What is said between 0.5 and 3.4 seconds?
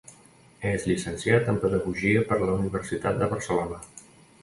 És llicenciat en Pedagogia per la Universitat de